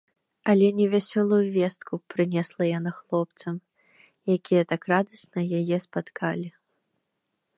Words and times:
Але 0.51 0.67
не 0.77 0.85
вясёлую 0.93 1.41
вестку 1.57 1.93
прынесла 2.13 2.63
яна 2.79 2.91
хлопцам, 3.01 3.55
якія 4.39 4.63
так 4.73 4.81
радасна 4.95 5.41
яе 5.61 5.77
спаткалі. 5.87 6.49